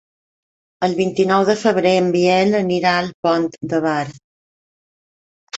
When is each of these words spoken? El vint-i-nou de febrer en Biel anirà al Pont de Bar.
El 0.87 0.95
vint-i-nou 0.99 1.43
de 1.49 1.55
febrer 1.65 1.91
en 2.03 2.07
Biel 2.17 2.57
anirà 2.63 2.97
al 3.03 3.13
Pont 3.27 3.47
de 3.75 3.83
Bar. 3.85 4.15